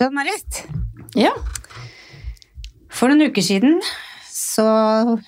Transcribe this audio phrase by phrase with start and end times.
[0.00, 0.62] Du Marit.
[1.18, 1.34] Ja.
[2.92, 3.76] For noen uker siden
[4.32, 4.64] så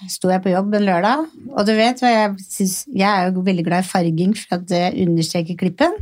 [0.09, 3.45] sto jeg på jobb en lørdag, og du vet hva jeg syns Jeg er jo
[3.45, 5.93] veldig glad i farging for at det understreker klippen.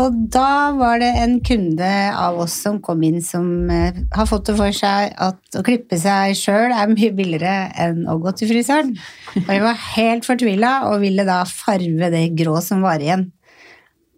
[0.00, 4.46] Og da var det en kunde av oss som kom inn som eh, har fått
[4.48, 8.52] det for seg at å klippe seg sjøl er mye billigere enn å gå til
[8.52, 8.94] frisøren.
[9.42, 13.28] Og jeg var helt fortvila og ville da farve det grå som var igjen.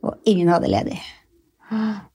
[0.04, 1.00] Og ingen hadde ledig.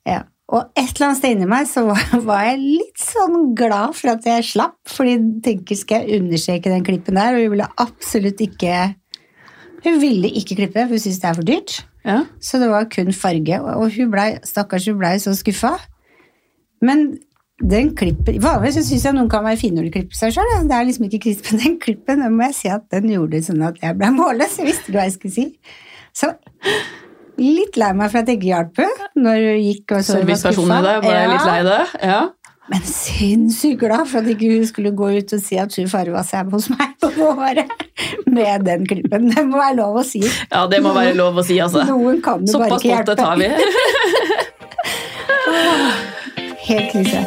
[0.06, 0.22] Ja.
[0.48, 1.84] Og et eller annet sted inni meg så
[2.30, 6.72] var, jeg litt sånn glad for at jeg slapp, fordi jeg tenker skal jeg understreke
[6.72, 8.80] den klippen der, og hun ville absolutt ikke
[9.84, 11.76] Hun ville ikke klippe, for hun syntes det er for dyrt.
[12.08, 12.24] ja.
[12.42, 15.76] Så det var kun farge, og hun ble, stakkars, hun ble så skuffa.
[16.82, 17.18] Men
[17.58, 20.52] den klippen Vanligvis syns jeg noen kan være fine når de klipper seg sjøl.
[20.70, 22.22] Det er liksom ikke krise på den klippen.
[22.22, 24.60] Nå må jeg si at den gjorde det sånn at jeg ble målløs.
[24.60, 25.46] Jeg visste ikke hva jeg skulle si.
[26.18, 26.30] Så
[27.38, 30.30] litt lei meg for at jeg ikke hjalp henne når hun gikk og så var
[30.30, 30.82] i skuffa.
[30.88, 31.30] deg ble Ja.
[31.34, 31.80] litt lei det.
[32.04, 32.22] Ja.
[32.68, 36.24] Men sinnssykt glad for at ikke hun skulle gå ut og si at hun farga
[36.28, 37.70] seg hos meg på håret
[38.28, 39.30] med den klippen.
[39.32, 40.20] Det må være lov å si.
[40.52, 41.86] ja, det må være lov å si, altså.
[41.88, 43.48] Noen kan bare Såpass ikke spotte tar vi.
[46.68, 47.22] Helt krise.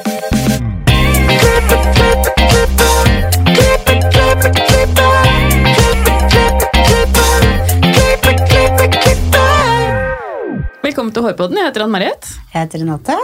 [11.11, 11.58] Velkommen til Hårpodden.
[11.58, 12.27] Jeg heter Ann Mariett.
[12.53, 13.14] Jeg heter Renate.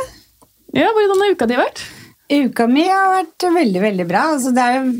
[0.75, 1.83] Ja, hvordan har uka di vært?
[2.34, 4.23] Uka mi har vært veldig, veldig bra.
[4.33, 4.95] Altså, det er jo,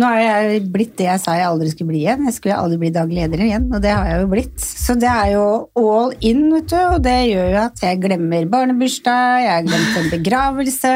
[0.00, 2.22] nå har jeg blitt det jeg sa jeg aldri skulle bli igjen.
[2.30, 4.56] Jeg skulle aldri bli daglig leder igjen, og det har jeg jo blitt.
[4.64, 5.42] Så det er jo
[5.82, 10.00] all in, vet du, og det gjør jo at jeg glemmer barnebursdag, jeg har glemt
[10.00, 10.94] en begravelse.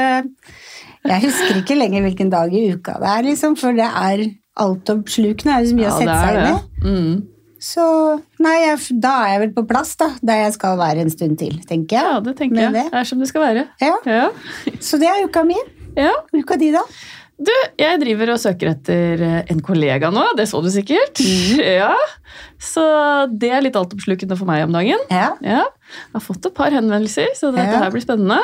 [1.13, 4.25] Jeg husker ikke lenger hvilken dag i uka det er, liksom, for det er
[4.65, 5.53] altoppslukende.
[5.53, 6.59] Det er jo så mye å sette seg inn i.
[6.89, 7.15] Mm.
[7.65, 7.85] Så
[8.45, 11.39] nei, jeg, da er jeg vel på plass, da, der jeg skal være en stund
[11.41, 12.05] til, tenker jeg.
[12.13, 12.73] Ja, det tenker Med jeg.
[12.77, 12.87] det.
[12.93, 13.67] Det er som det skal være.
[13.81, 14.25] Ja, Ja.
[14.85, 15.57] Så det er uka mi.
[15.97, 16.11] ja.
[16.37, 16.83] Uka di, da?
[17.35, 21.19] Du, jeg driver og søker etter eh, en kollega nå, det så du sikkert.
[21.81, 21.89] Ja,
[22.63, 22.85] Så
[23.33, 25.01] det er litt altoppslukende for meg om dagen.
[25.11, 25.33] Ja.
[25.43, 27.81] Ja, Jeg har fått et par henvendelser, så dette Ja.
[27.83, 28.39] her blir spennende.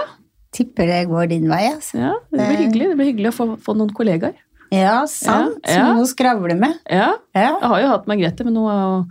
[0.56, 2.00] Tipper det går din vei, altså.
[2.00, 4.34] Ja, Det blir hyggelig Det blir hyggelig å få, få noen kollegaer.
[4.72, 5.58] Ja, sant.
[5.66, 5.92] Ja, ja.
[5.94, 6.76] Noe å skravle med.
[6.88, 7.56] Ja, Ja.
[7.60, 9.04] Jeg har jo hatt Margrethe, men hun er jo,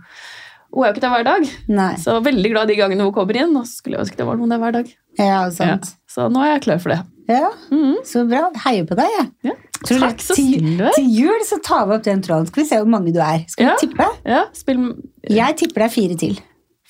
[0.72, 1.48] hun er jo ikke der hver dag.
[1.68, 1.94] Nei.
[2.00, 3.56] Så veldig glad de gangene hun kommer inn.
[3.56, 4.92] Og så skulle jeg ønske det var noen der hver dag.
[5.18, 5.90] Ja, sant.
[6.08, 7.00] Så nå er jeg klar for det.
[7.30, 7.98] Ja, Mhm.
[8.04, 8.50] så bra.
[8.64, 9.26] Heier på deg, jeg.
[9.44, 9.52] Ja.
[9.86, 10.92] Tror Takk, så snill du er.
[10.96, 12.46] til jul så tar vi opp den tråden.
[12.46, 13.44] Skal vi se hvor mange du er.
[13.48, 14.08] Skal vi tippe?
[14.26, 14.94] Ja, spill
[15.28, 16.38] Jeg tipper det er fire til.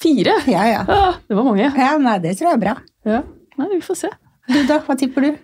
[0.00, 0.32] fire.
[0.48, 0.84] Ja, ja.
[0.88, 1.72] Ah, det var mange.
[1.76, 2.76] Ja, nei, det tror jeg er bra.
[3.04, 3.22] Ja.
[3.58, 4.08] Nei, vi får se.
[4.48, 5.36] Du da, hva tipper du?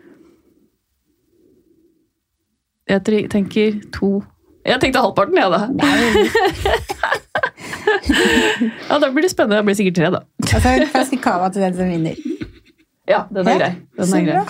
[2.87, 4.09] Jeg tenker to
[4.67, 5.61] Jeg tenkte halvparten, jeg, da.
[8.89, 9.59] Ja, Da blir det spennende.
[9.61, 10.21] Det blir sikkert tre, da.
[10.47, 12.17] Altså, en flaske cava til den som vinner.
[13.07, 13.73] Ja, den er Ja, grei.
[14.01, 14.45] Den er grei.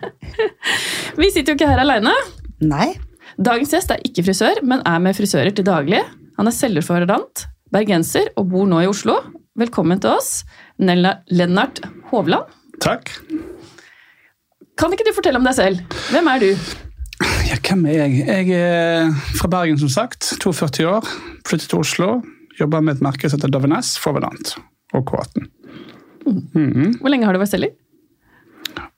[1.20, 2.12] Vi sitter jo ikke her aleine.
[3.40, 6.02] Dagens gjest er ikke frisør, men er med frisører til daglig.
[6.36, 9.16] Han er selgerforordnant, bergenser og bor nå i Oslo.
[9.60, 10.42] Velkommen til oss,
[10.80, 11.80] Nella- Lennart
[12.12, 12.52] Hovland.
[12.84, 13.08] Takk.
[14.80, 15.80] Kan ikke du fortelle om deg selv?
[16.12, 16.50] Hvem er du?
[17.50, 18.26] Ja, hvem er jeg?
[18.28, 20.28] Jeg er fra Bergen, som sagt.
[20.42, 21.06] 42 år.
[21.48, 22.10] Flyttet til Oslo.
[22.60, 24.54] Jobber med et merke som heter Davines, Forvedant
[24.94, 25.48] og K18.
[26.26, 27.00] Mhm.
[27.00, 27.74] Hvor lenge har du vært selger?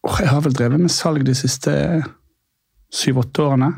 [0.03, 1.73] Oh, jeg har vel drevet med salg de siste
[2.93, 3.71] syv-åtte årene.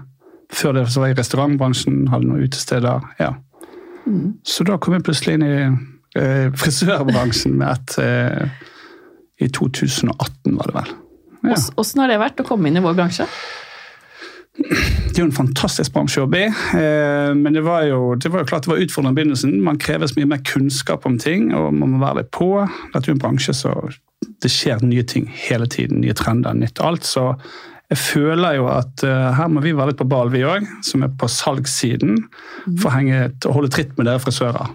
[0.55, 3.05] Før det så var jeg i restaurantbransjen, hadde noen utesteder.
[3.21, 3.35] ja.
[4.45, 5.55] Så da kom jeg plutselig inn i
[6.21, 8.51] eh, frisørbransjen med et eh,
[9.41, 10.91] I 2018, var det vel.
[11.49, 11.57] Ja.
[11.81, 13.25] Åssen har det vært å komme inn i vår bransje?
[14.55, 16.47] Det er jo en fantastisk bransje å jobbe i,
[16.79, 19.55] eh, men det var, jo, det var jo klart det var utfordrende i begynnelsen.
[19.67, 22.49] Man kreves mye mer kunnskap om ting, og man må være litt på.
[22.93, 23.75] Dette er jo en bransje så
[24.43, 26.01] det skjer nye ting hele tiden.
[26.05, 27.07] Nye trender, nytt alt.
[27.07, 27.33] Så
[27.93, 31.05] jeg føler jo at eh, her må vi være litt på ball, vi òg, som
[31.05, 32.23] er på salgssiden.
[32.81, 34.73] For å henge, holde tritt med dere frisører.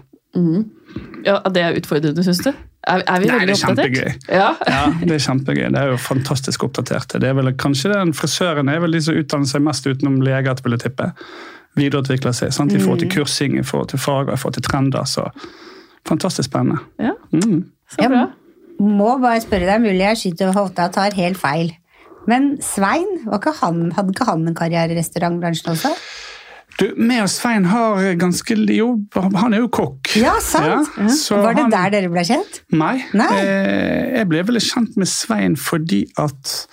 [1.26, 2.52] Ja, Det er utfordrende, syns du?
[2.88, 3.96] Er, er vi Nei, veldig det er oppdatert?
[3.96, 4.36] kjempegøy.
[4.40, 4.48] Ja.
[4.66, 5.66] Ja, det er kjempegøy.
[5.74, 7.20] Det er jo fantastisk oppdaterte.
[7.20, 10.56] Det er vel kanskje den frisøren er vel de som utdanner seg mest utenom leger,
[10.64, 11.10] vil jeg tippe.
[11.76, 12.72] Videreutvikler seg sant?
[12.72, 15.04] i forhold til kursing, i forhold til fag og i forhold til trender.
[15.06, 15.26] Så
[16.08, 16.80] fantastisk spennende.
[16.98, 17.64] ja, Mm.
[17.92, 18.24] så bra.
[18.80, 21.74] Må bare spørre deg, mulig jeg skyter over hofta og tar helt feil.
[22.26, 25.92] Men Svein, var ikke han, hadde ikke han en karriere i restaurantbransjen også?
[26.80, 30.14] Du, meg og Svein har ganske Jo, han er jo kokk.
[30.16, 30.88] Ja, sant!
[30.96, 32.60] Ja, så var det han- der dere ble kjent?
[32.72, 33.04] Nei.
[33.12, 33.28] Nei.
[33.36, 36.66] Eh, jeg ble veldig kjent med Svein fordi at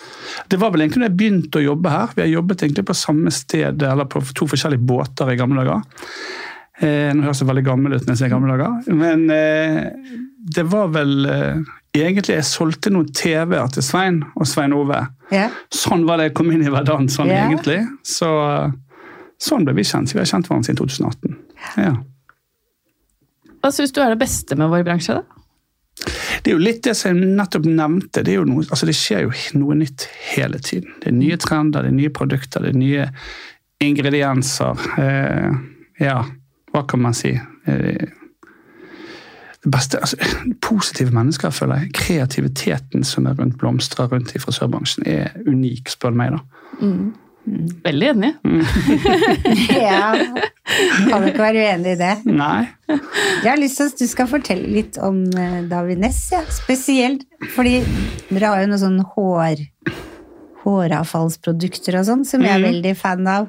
[0.50, 2.08] Det var vel egentlig da jeg begynte å jobbe her.
[2.16, 5.82] Vi har jobbet egentlig på samme sted, eller på to forskjellige båter i gamle dager.
[6.80, 9.92] Eh, nå høres jeg veldig gammel ut når jeg sier gamle dager, men eh,
[10.56, 11.56] det var vel eh,
[11.98, 15.00] egentlig jeg solgte noen TV-er til Svein og Svein Ove.
[15.34, 15.48] Ja.
[15.74, 17.48] Sånn var det jeg kom inn i hverdagen, sånn Ja.
[17.50, 17.80] egentlig.
[18.06, 18.30] Så,
[19.42, 20.14] sånn ble vi kjent.
[20.14, 21.38] Vi har kjent hverandre siden 2018.
[21.84, 21.96] Ja.
[23.62, 25.18] Hva syns du er det beste med vår bransje?
[25.18, 25.38] da?
[26.44, 28.24] Det er jo litt det som jeg nettopp nevnte.
[28.26, 30.94] Det, noe, altså det skjer jo noe nytt hele tiden.
[31.02, 33.08] Det er nye trender, det er nye produkter, det er nye
[33.84, 34.86] ingredienser.
[35.02, 35.58] Eh,
[36.06, 36.22] ja,
[36.74, 37.34] hva kan man si?
[37.34, 38.08] Eh,
[39.64, 40.18] det beste, altså,
[40.62, 41.94] Positive mennesker, føler jeg.
[41.98, 46.38] Kreativiteten som er rundt blomstrer rundt i frisørbransjen, er unik, spør du meg.
[46.38, 46.86] da.
[47.84, 48.32] Veldig enig.
[49.90, 50.12] ja.
[51.08, 52.14] Kan du ikke være uenig i det?
[52.28, 52.68] Nei.
[52.90, 56.44] Jeg har lyst til at du skal fortelle litt om David Davines, ja.
[56.52, 57.24] spesielt
[57.56, 57.80] fordi
[58.30, 59.64] dere har jo noen sånn hår,
[60.66, 63.48] håravfallsprodukter og sånn, som jeg er veldig fan av.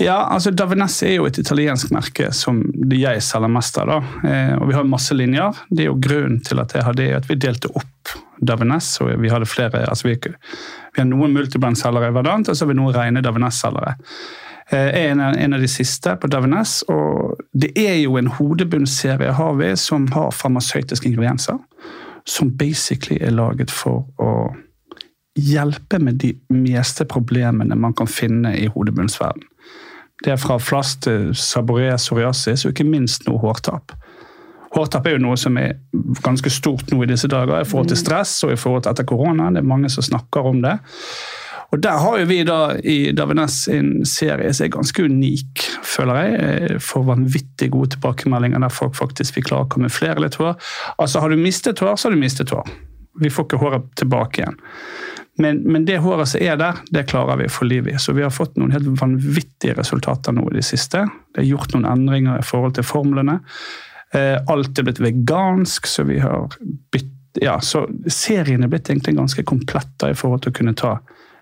[0.00, 2.62] Ja, altså Davines er jo et italiensk merke som
[2.94, 3.92] jeg selger mest av.
[3.92, 4.00] da.
[4.24, 5.60] Eh, og Vi har masse linjer.
[5.68, 9.00] Det er jo Grunnen til at jeg har det, at vi delte opp Davines.
[9.00, 12.72] og Vi hadde flere, altså vi, vi har noen multibrand-selgere i Verdant, og så har
[12.72, 13.96] vi noen rene Davines-selgere.
[14.70, 18.26] Eh, Jeg er en en av de siste på Davines, og det er jo en
[18.26, 21.58] hodebunnserie har vi som har farmasøytiske ingredienser.
[22.26, 24.54] Som basically er laget for å
[25.38, 29.42] hjelpe med de meste problemene man kan finne i hodebunnsverden.
[30.24, 33.94] Det er fra flast til saboré psoriasis, og ikke minst noe hårtap.
[34.70, 35.78] Hårtap er jo noe som er
[36.22, 39.08] ganske stort nå i disse dager i forhold til stress og i forhold til etter
[39.08, 39.50] korona.
[39.50, 40.76] Det er mange som snakker om det.
[41.70, 46.18] Og Der har jo vi da i Davines en serie som er ganske unik, føler
[46.18, 46.80] jeg.
[46.82, 50.56] Får vanvittig gode tilbakemeldinger der folk faktisk vil klare å kamuflere litt hår.
[50.98, 52.66] Altså Har du mistet hår, så har du mistet hår.
[53.22, 54.58] Vi får ikke håret tilbake igjen.
[55.40, 57.94] Men, men det håret som er der, det klarer vi å få liv i.
[58.02, 61.04] Så vi har fått noen helt vanvittige resultater nå i det siste.
[61.30, 63.38] Det er gjort noen endringer i forhold til formlene.
[64.14, 66.50] Eh, alt er blitt vegansk, så vi har
[66.92, 70.74] bytt ja, så serien er blitt egentlig ganske komplett da, i forhold til å kunne
[70.74, 70.96] ta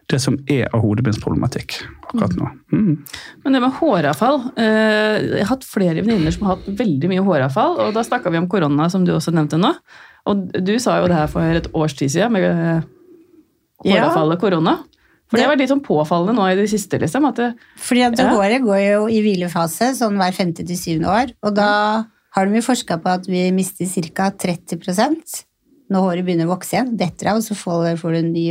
[0.08, 1.78] det som er av hodebindsproblematikk
[2.08, 2.50] akkurat nå.
[2.72, 2.92] Mm.
[3.44, 7.24] Men det med håravfall eh, Jeg har hatt flere venninner som har hatt veldig mye
[7.24, 9.72] håravfall, og da snakka vi om korona, som du også nevnte nå.
[10.28, 12.86] Og du sa jo det her for et års tid siden, med eh,
[13.84, 14.78] håravfall og korona.
[15.28, 17.26] For det har vært litt sånn påfallende nå i det siste, liksom.
[17.28, 17.48] At det,
[17.84, 18.30] Fordi at Ja.
[18.32, 21.72] håret går jo i hvilefase sånn hver femte til syvende år, og da
[22.38, 24.30] har de forska på at vi mister ca.
[24.30, 25.44] 30%
[25.92, 26.96] når håret begynner å vokse igjen.
[27.00, 28.48] Detter av, så får, du en ny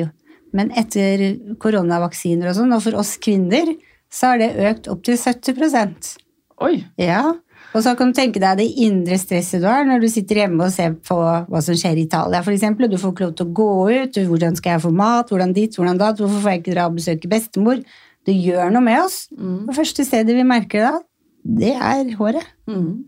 [0.56, 3.74] Men etter koronavaksiner og sånn, og for oss kvinner,
[4.10, 6.16] så har det økt opp til 70%
[6.64, 6.80] oi!
[7.00, 7.36] Ja.
[7.76, 10.66] Og så kan du tenke deg det indre stresset du har når du sitter hjemme
[10.66, 13.56] og ser på hva som skjer i Italia, eksempel, du får ikke lov til å
[13.60, 15.76] gå ut, hvordan skal jeg få mat, hvordan dit?
[15.76, 16.14] hvordan da?
[16.16, 17.84] hvorfor får jeg ikke dra og besøke bestemor?
[18.28, 19.20] Det gjør noe med oss.
[19.36, 19.68] Mm.
[19.70, 21.04] Det første stedet vi merker det da,
[21.62, 22.50] det er håret.
[22.68, 23.06] Mm.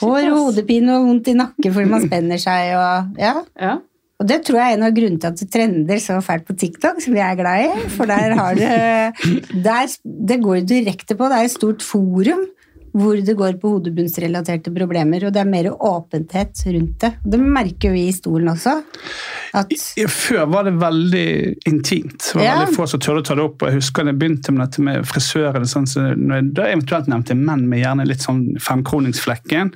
[0.00, 3.34] Hår hodepine og vondt i nakken fordi man spenner seg og ja.
[3.60, 3.74] Ja.
[4.22, 6.54] Og det tror jeg er en av grunnene til at det trender så fælt på
[6.54, 7.88] TikTok, som jeg er glad i.
[7.90, 8.68] For der har det
[9.66, 9.96] der,
[10.30, 11.26] Det går jo direkte på.
[11.26, 12.44] Det er et stort forum
[12.92, 17.12] hvor det går på hodebunnsrelaterte problemer, og det er mer åpenhet rundt det.
[17.24, 18.74] Det merker vi i stolen også.
[20.08, 21.26] Før var det veldig
[21.68, 22.18] intimt.
[22.32, 22.54] Det var Ja.
[22.64, 23.62] veldig få som tørde å ta det opp.
[23.62, 25.64] og Jeg husker da jeg begynte med dette med frisøren.
[25.68, 29.72] Sånn, så når jeg da eventuelt nevnte menn med gjerne litt sånn femkroningsflekken,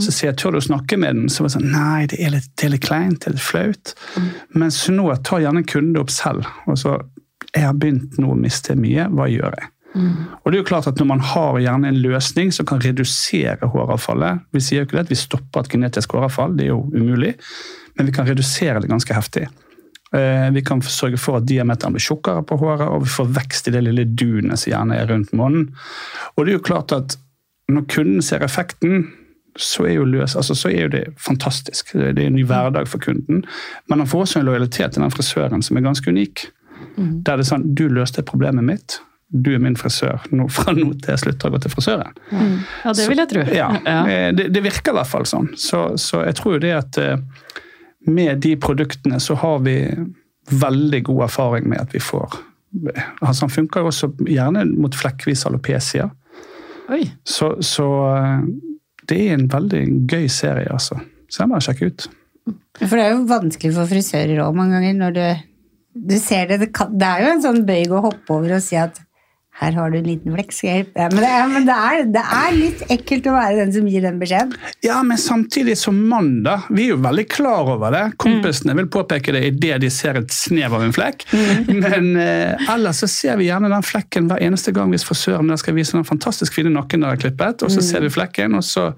[0.00, 1.28] så sier jeg tør du å snakke med den?
[1.28, 3.40] Så var det sånn Nei, det er litt, det er litt kleint, det er litt
[3.40, 3.94] flaut.
[4.54, 6.46] Mens nå tar gjerne kunden det opp selv.
[6.66, 7.00] og så
[7.54, 9.68] jeg har begynt nå å miste mye, hva gjør jeg?
[9.94, 13.66] Og det er jo klart at Når man har gjerne en løsning som kan redusere
[13.72, 16.84] håravfallet Vi sier jo ikke det at vi stopper et genetisk håravfall, det er jo
[16.94, 17.34] umulig.
[17.98, 19.48] Men vi kan redusere det ganske heftig.
[20.14, 23.68] Eh, Vi kan sørge for at diameteren blir tjukkere på håret, og vi får vekst
[23.68, 25.72] i det lille dunet som gjerne er rundt månen.
[26.36, 27.18] Og det er jo klart at
[27.70, 29.10] når kunden ser effekten,
[29.58, 31.92] så er løs, altså, så er jo det fantastisk.
[31.92, 33.44] Det er en ny hverdag for kunden.
[33.88, 36.46] Men han får også en lojalitet til den frisøren som er ganske unik.
[36.96, 39.00] Der det er sånn Du løste problemet mitt.
[39.30, 40.24] Du er min frisør.
[40.34, 42.16] Nå, fra nå til jeg slutter å gå til frisøren.
[42.32, 43.44] ja, det vil jeg tro.
[43.54, 44.00] Ja, Ja.
[44.34, 45.52] Det, det virker i hvert fall sånn.
[45.56, 47.18] Så, så jeg tror jo det at eh,
[48.10, 49.76] med de produktene så har vi
[50.50, 52.40] veldig god erfaring med at vi får
[53.20, 56.04] altså Han funker jo også gjerne mot flekkvis alopecia.
[56.90, 57.02] Oi.
[57.26, 58.44] Så, så eh,
[59.10, 60.98] det er en veldig gøy serie, altså.
[61.30, 62.08] Så jeg må sjekke ut.
[62.80, 65.24] For det er jo vanskelig for frisører òg mange ganger når du,
[66.10, 66.60] du ser det.
[66.64, 68.98] Det, kan, det er jo en sånn bøyg å hoppe over og si at
[69.60, 71.12] her har du en liten hjelpe deg?
[71.12, 74.20] Men, det men det, er, det er litt ekkelt å være den som gir den
[74.20, 74.54] beskjeden.
[74.86, 76.62] Ja, men samtidig som mann, da.
[76.72, 78.04] Vi er jo veldig klar over det.
[78.22, 81.26] Kompisene vil påpeke det idet de ser et snev av en flekk.
[81.68, 85.76] Men eh, ellers så ser vi gjerne den flekken hver eneste gang hvis frisøren skal
[85.76, 88.90] vise den fantastisk fine nakken der er klippet, og så ser vi flekken, og så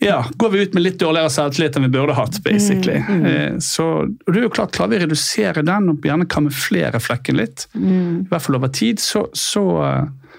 [0.00, 2.38] ja, går vi ut med litt dårligere selvtillit enn vi burde hatt.
[2.44, 3.00] basically.
[3.02, 7.00] Eh, Så og det er jo klart, Klarer vi å redusere den og gjerne kamuflere
[7.02, 10.34] flekken litt, i hvert fall over tid, så, så, eh,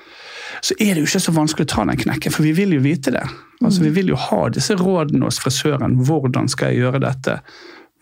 [0.61, 2.79] så er det jo ikke så vanskelig å ta den knekken, for vi vil jo
[2.85, 3.25] vite det.
[3.61, 5.97] Altså, Vi vil jo ha disse rådene hos frisøren.
[6.07, 7.41] Hvordan skal jeg gjøre dette?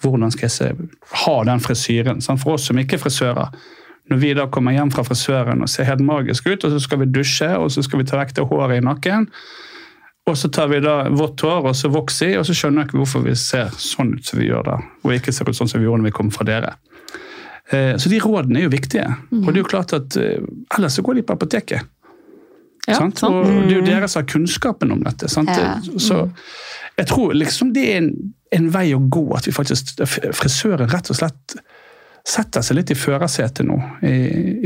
[0.02, 0.68] Hvordan skal jeg se,
[1.26, 2.22] ha den frisyren?
[2.22, 2.44] Sant?
[2.44, 3.50] For oss som ikke er frisører,
[4.12, 7.00] når vi da kommer hjem fra frisøren og ser helt magisk ut, og så skal
[7.02, 9.26] vi dusje og så skal vi ta vekk det håret i nakken,
[10.28, 12.90] og så tar vi da vått hår og så vokser i, og så skjønner jeg
[12.90, 15.70] ikke hvorfor vi ser sånn ut som vi gjør da, og ikke ser ut sånn
[15.72, 16.74] som vi gjorde når vi kom fra dere.
[17.72, 19.06] Eh, Så de rådene er jo viktige.
[19.32, 20.40] Og det er jo klart at eh,
[20.78, 21.82] ellers så går de på apoteket.
[22.88, 23.20] Ja, sant?
[23.28, 25.28] Og det er jo dere som har kunnskapen om dette.
[25.32, 25.50] Sant?
[25.52, 25.74] Ja.
[26.00, 26.22] Så
[26.98, 28.12] jeg tror liksom det er en,
[28.56, 31.58] en vei å gå, at vi faktisk, frisøren rett og slett
[32.28, 34.12] setter seg litt i førersetet nå i,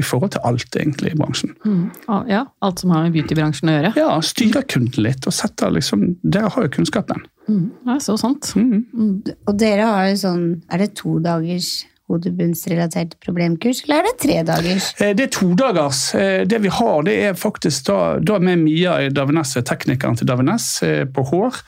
[0.02, 1.52] i forhold til alt egentlig i bransjen.
[1.62, 1.84] Mm.
[2.32, 3.92] Ja, alt som har med beautybransjen å gjøre.
[4.02, 7.22] Ja, styrer kunden litt og setter liksom Dere har jo kunnskapen.
[7.48, 7.68] Mm.
[7.86, 8.50] Ja, så sant.
[8.58, 9.22] Mm.
[9.46, 11.72] Og dere har jo sånn Er det to dagers
[12.12, 14.90] hodebunnsrelatert problemkurs, eller er det tre dagers?
[15.00, 16.02] Eh, Det er todagers.
[16.16, 20.28] Eh, Det vi har, det er faktisk da, da med Mia i Davines, teknikeren til
[20.28, 21.62] Davines, eh, på hår.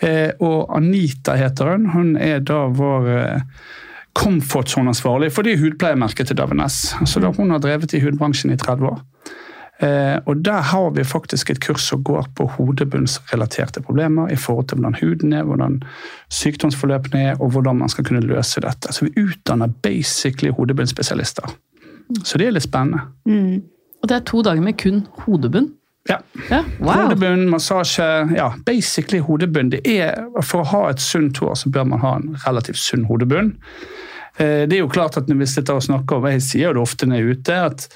[0.00, 1.86] Eh, Og Anita heter hun.
[1.92, 3.10] Hun er da vår
[4.18, 6.94] comfort zone-ansvarlig for de hudpleiemerket til Davines.
[7.04, 9.00] Så da hun har drevet i hudbransjen i 30 år.
[9.82, 14.68] Eh, Og der har vi faktisk et kurs som går på hodebunnsrelaterte problemer i forhold
[14.68, 15.82] til hvordan huden er, hvordan
[16.30, 18.92] sykdomsforløpene er, og hvordan man skal kunne løse dette.
[18.92, 21.56] Så vi utdanner basically hodebunnsspesialister.
[22.24, 23.00] Så det er litt spennende.
[23.26, 23.62] Mm.
[24.02, 25.72] Og det er to dager med kun hodebunn.
[26.10, 26.16] Ja.
[26.50, 26.92] Ja, wow.
[27.04, 28.06] Hodebunn, massasje,
[28.36, 29.70] ja, basically hodebunn.
[29.70, 33.04] Det er, for å ha et sunt hår, så bør man ha en relativt sunn
[33.10, 33.52] hodebunn.
[34.38, 36.74] Eh, Det er jo klart at når vi sitter og snakker om, jeg sier jo
[36.80, 37.88] det ofte når jeg er ute, at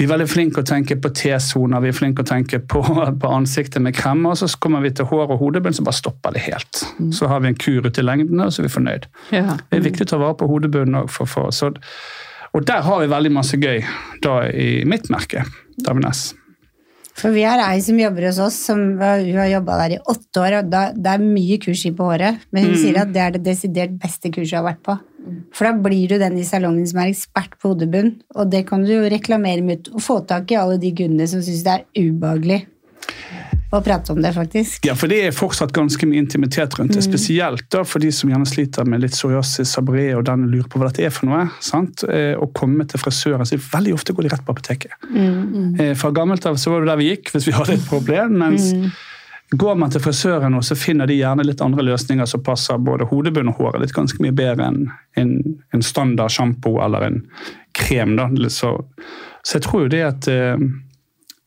[0.00, 2.80] vi er veldig flinke å tenke på T-soner, vi er flinke å tenke på,
[3.20, 6.40] på ansiktet med kremmer, så kommer vi til hår og hodebunn, så bare stopper det
[6.46, 6.80] helt.
[7.12, 9.06] Så har vi en kur ut i lengden, og så er vi fornøyd.
[9.36, 9.58] Ja.
[9.68, 11.78] Det er viktig å ta vare på hodebunnen òg.
[12.56, 13.84] Og der har vi veldig masse gøy
[14.24, 15.44] da i mitt merke,
[15.84, 16.30] Davines.
[17.18, 20.42] For vi har ei som jobber hos oss, som hun har jobba der i åtte
[20.42, 23.22] år, og da, det er mye kurs i på håret, men hun sier at det
[23.24, 24.96] er det desidert beste kurset hun har vært på.
[25.56, 28.86] For da blir du den i salongen som er ekspert på hodebunn, og det kan
[28.86, 32.08] du jo reklamere med og få tak i alle de kundene som syns det er
[32.08, 32.62] ubehagelig
[33.78, 34.86] å prate om det, faktisk.
[34.88, 37.04] Ja, for det er fortsatt ganske mye intimitet rundt det.
[37.06, 40.80] Spesielt da for de som gjerne sliter med litt psoriasis, sabré og den lurer på
[40.80, 41.44] hva dette er for noe.
[41.62, 42.02] sant?
[42.08, 44.96] Eh, Å komme til frisøren, så veldig ofte går de rett på apoteket.
[45.10, 45.94] Mm.
[46.00, 48.38] Fra gammelt av så var det der vi gikk hvis vi hadde et problem.
[48.42, 48.72] mens
[49.50, 53.08] Går man til frisøren, og så finner de gjerne litt andre løsninger som passer både
[53.10, 54.84] hodebunn og håret litt ganske mye bedre enn
[55.18, 55.32] en,
[55.74, 57.16] en standard sjampo eller en
[57.74, 58.14] krem.
[58.14, 58.28] da.
[58.46, 58.76] Så,
[59.42, 60.54] så jeg tror jo det at eh,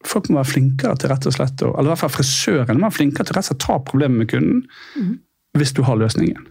[0.10, 2.98] folk må være flinkere til rett og slett, eller i hvert fall frisøren må være
[3.00, 5.18] flinkere til rett og slett å ta problemet med kunden
[5.58, 6.48] hvis du har løsningen.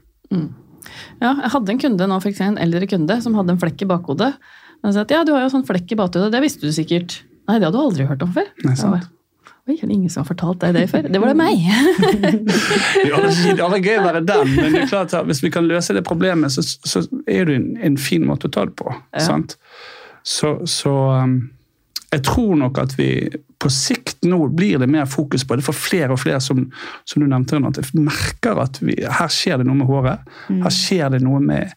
[1.23, 3.85] Ja, jeg hadde en kunde nå, for eksempel, en eldre kunde som hadde en flekk
[3.85, 4.33] i bakhodet.
[4.83, 7.21] Han sa at ja, du har jo sånn flekk i bakhodet, det visste du sikkert.
[7.49, 8.49] Nei, det hadde du aldri hørt om før.
[8.67, 9.11] Nei, sant.
[9.71, 11.07] Oi, er det ingen som har fortalt deg det før?
[11.07, 11.61] Det var det meg!
[13.03, 15.69] Er det er gøy å være den, men det er klart at hvis vi kan
[15.71, 18.91] løse det problemet, så, så er det en, en fin måte å ta det på.
[19.15, 19.23] Ja.
[19.23, 19.55] sant?
[20.27, 20.91] Så, så
[21.23, 21.37] um,
[22.13, 23.09] jeg tror nok at vi
[23.63, 26.67] på sikt nå blir det mer fokus på det for flere og flere som,
[27.09, 30.27] som du nevnte, Renate, merker at vi, her skjer det noe med håret.
[30.51, 31.73] Her skjer det noe med,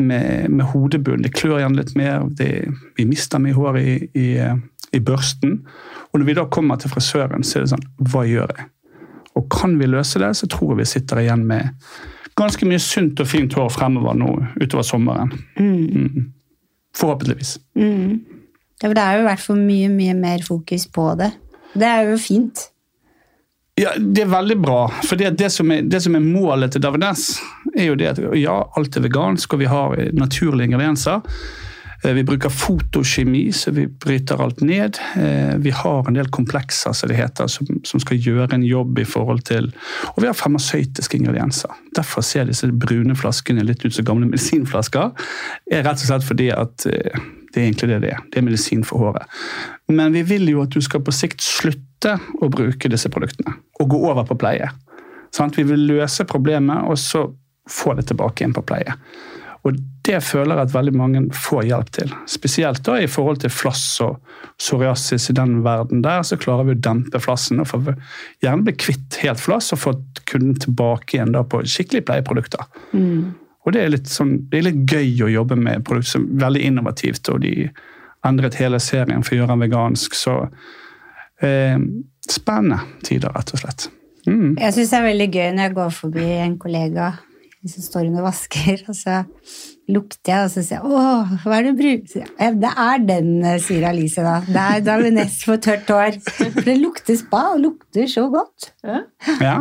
[0.00, 1.22] med, med hodebunnen.
[1.26, 2.26] Det klør igjen litt mer.
[2.34, 2.50] Det,
[2.98, 4.28] vi mister mye hår i, i,
[4.96, 5.60] i børsten.
[6.10, 8.68] Og når vi da kommer til frisøren, så er det sånn Hva gjør jeg?
[9.38, 11.70] Og kan vi løse det, så tror jeg vi sitter igjen med
[12.38, 15.30] ganske mye sunt og fint hår fremover nå utover sommeren.
[15.58, 16.30] Mm.
[16.98, 17.58] Forhåpentligvis.
[17.78, 18.33] Mm.
[18.82, 21.30] Ja, for det er jo i hvert fall mye, mye mer fokus på det.
[21.74, 22.68] Det er jo fint.
[23.80, 24.80] Ja, Det er veldig bra.
[25.02, 27.40] For det, det, som er, det som er målet til Davines,
[27.74, 31.22] er jo det at ja, alt er vegansk, og vi har naturlige ingredienser.
[32.04, 35.00] Eh, Vi bruker fotokjemi, så vi bryter alt ned.
[35.16, 38.98] Eh, Vi har en del komplekser som det heter, som, som skal gjøre en jobb
[38.98, 39.72] i forhold til
[40.14, 41.70] Og vi har farmasøytiske ingredienser.
[41.96, 45.10] Derfor ser disse brune flaskene litt ut som gamle medisinflasker.
[45.66, 47.18] Det er rett og slett fordi at eh,
[47.54, 48.22] det er egentlig det det er.
[48.30, 49.30] Det er medisin for håret.
[49.88, 53.94] Men vi vil jo at du skal på sikt slutte å bruke disse produktene og
[53.94, 54.68] gå over på pleie.
[55.34, 55.56] Sant?
[55.58, 57.28] Vi vil løse problemet og så
[57.70, 58.98] få det tilbake igjen på pleie.
[59.64, 62.10] Og det føler jeg at veldig mange får hjelp til.
[62.28, 64.18] Spesielt da i forhold til flass og
[64.60, 67.80] psoriasis i den verden der, så klarer vi å dempe flassen og få
[68.44, 69.94] gjerne bli kvitt helt flass og få
[70.28, 72.68] kunden tilbake igjen da på skikkelig pleieprodukter.
[73.64, 76.44] Og det er litt, sånn, det er litt gøy å jobbe med produkter som er
[76.44, 77.68] veldig innovativt, og de
[78.24, 80.16] endret hele serien for å gjøre den vegansk.
[80.16, 80.38] Så
[81.44, 81.78] eh,
[82.28, 83.88] spennende tider, rett og slett.
[84.28, 84.56] Mm.
[84.56, 87.14] Jeg syns det er veldig gøy når jeg går forbi en kollega
[87.64, 89.22] som står under vasker, og så
[89.88, 92.34] lukter jeg, og så sier jeg 'Å, hva er det du bruker?' Så sier jeg,
[92.40, 94.40] «Ja, Det er den, eh, sier Alice da.
[94.40, 96.20] Det er Davines for tørt hår.
[96.20, 98.72] For det lukter spa, og lukter så godt.
[98.84, 99.00] Ja.
[99.40, 99.56] Ja,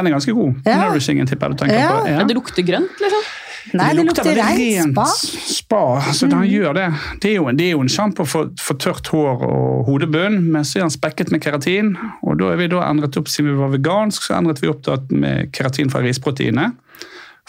[0.00, 0.58] den er ganske god.
[0.66, 0.80] Ja.
[0.88, 1.92] Nourishingen tipper jeg du tenker Ja.
[2.00, 2.08] på.
[2.10, 2.24] Ja.
[2.26, 3.30] Det lukter grønt, liksom.
[3.76, 5.04] Nei, det lukter det lukter rent spa.
[5.52, 5.80] spa,
[6.16, 6.86] så den gjør det.
[7.20, 10.38] Det er jo en, det er jo en sjampo for, for tørt hår og hodebunn,
[10.50, 11.92] men så er den spekket med keratin.
[12.24, 14.80] Og da er vi da endret opp, siden vi var vegansk, så endret vi opp
[14.88, 16.72] da med keratin fra risproteinet.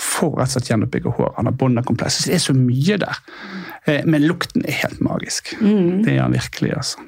[0.01, 1.31] For rett og slett gjenoppbygge hår.
[1.37, 2.27] Han har bondekomplekset.
[2.27, 3.17] Det er så mye der.
[3.87, 5.55] Eh, Men lukten er helt magisk.
[5.61, 6.03] Mm.
[6.03, 7.07] Det er han virkelig, altså.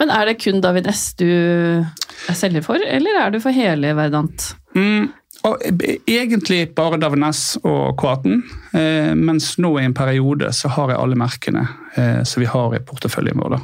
[0.00, 3.92] Men er det kun David S du er selger for, eller er du for hele
[3.94, 4.54] Verdant?
[4.74, 5.10] Mm,
[5.46, 8.40] og e- egentlig bare Davines og Kvaten,
[8.74, 12.74] eh, mens nå i en periode så har jeg alle merkene eh, som vi har
[12.74, 13.54] i porteføljen vår.
[13.54, 13.60] da.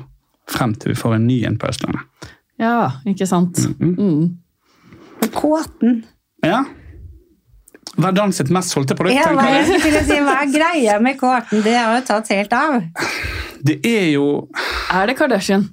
[0.50, 2.28] Frem til vi får en ny en på Østlandet.
[2.60, 3.58] Ja, ikke sant?
[3.80, 4.37] Mm.
[5.25, 6.02] Og Kåten.
[6.44, 6.62] Ja.
[8.00, 9.80] Verdant sitt mest solgte produkt, Ja, hva, jeg.
[9.80, 11.62] skulle si, hva er greia med kåten?
[11.64, 12.76] Det har jo tatt helt av.
[13.66, 14.26] Det er jo
[14.94, 15.66] Er det Kardashian?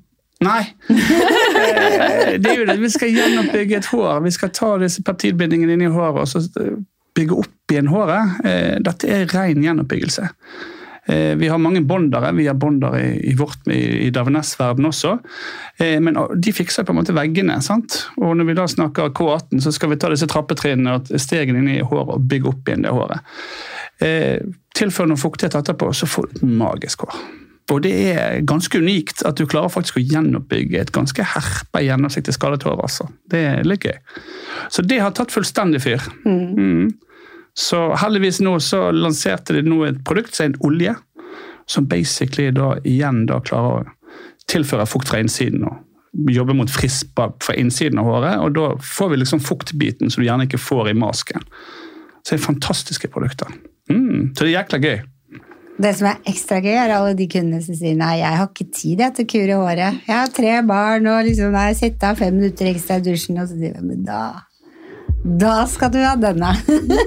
[0.45, 0.61] Nei.
[0.89, 2.77] Eh, Det er jo det.
[2.81, 4.19] Vi skal gjenoppbygge et hår.
[4.25, 6.75] Vi skal ta disse peptidbindingene inn i håret og så eh,
[7.17, 8.41] bygge opp igjen håret.
[8.45, 10.29] Eh, Dette er ren gjenoppbyggelse.
[11.07, 12.33] Vi har mange bondere.
[12.35, 15.13] Vi har bondere i, vårt, i, i Davines-verden også.
[16.03, 17.61] Men de fikser på en måte veggene.
[17.63, 17.95] sant?
[18.19, 21.71] Og når vi da snakker K18, så skal vi ta disse trappetrinnene og stegene inn
[21.77, 23.23] i håret og bygge opp igjen det håret.
[24.75, 27.23] Tilfør noe fuktighet etterpå, så får du et magisk hår.
[27.73, 32.35] Og det er ganske unikt at du klarer faktisk å gjenoppbygge et ganske herpa gjennomsiktig
[32.37, 32.79] skadet hår.
[32.85, 33.09] Altså.
[33.27, 33.97] Det er litt gøy.
[34.71, 36.05] Så det har tatt fullstendig fyr.
[36.23, 36.93] Mm.
[37.57, 40.95] Så heldigvis nå så lanserte de nå et produkt som er en olje,
[41.67, 44.15] som basically da igjen da klarer å
[44.47, 48.39] tilføre fukt fra innsiden og jobbe mot frispa fra innsiden av håret.
[48.45, 51.43] Og da får vi liksom fuktbiten som du gjerne ikke får i masken.
[52.23, 53.51] Så det er fantastiske produkter.
[53.91, 54.31] Mm.
[54.31, 54.97] Så det er jækla gøy.
[55.77, 58.65] Det som er ekstra gøy, er alle de kundene som sier nei, jeg har ikke
[58.73, 59.99] tid jeg, til å kure håret.
[60.07, 63.37] Jeg har tre barn og liksom, nei, sette av fem minutter ekstra i dusjen.
[63.37, 64.21] Og så sier jeg, men da,
[65.45, 66.55] da skal du ha denne.
[66.65, 66.97] det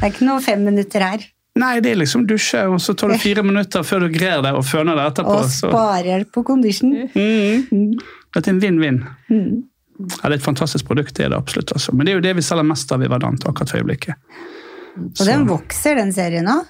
[0.00, 1.26] er ikke noe fem minutter her.
[1.58, 4.52] Nei, det er liksom dusje, og så tar du fire minutter før du grer det
[4.54, 5.40] og føner det etterpå.
[5.42, 5.68] Og Så.
[5.68, 6.94] sparer på condition.
[7.12, 7.98] Mm.
[8.36, 9.02] Dette er en vinn-vinn.
[9.28, 9.66] Mm.
[9.98, 11.74] Ja, det er et fantastisk produkt, det er det absolutt.
[11.74, 11.92] Altså.
[11.92, 14.32] Men det er jo det vi selger mest av i Verdant akkurat for øyeblikket.
[14.98, 16.60] Og den vokser, den serien nå.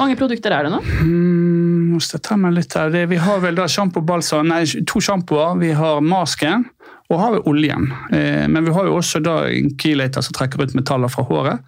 [0.00, 0.80] Mange produkter er det nå?
[1.04, 2.92] Mm, jeg ta meg litt her.
[2.92, 5.58] Det, vi har vel da shampoo, balsam, nei, to sjampoer.
[5.60, 6.64] Vi har masken
[7.12, 7.90] og har vi oljen.
[8.12, 11.60] Eh, men vi har jo også da en keylater som trekker ut metaller fra håret,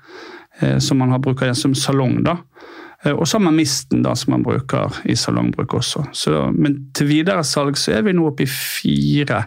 [0.60, 2.22] eh, som man har bruker som salong.
[2.24, 2.38] da.
[3.04, 6.06] Eh, og så har man misten, da, som man bruker i salongbruk også.
[6.16, 9.44] Så, men til videresalg så er vi nå oppe i fire,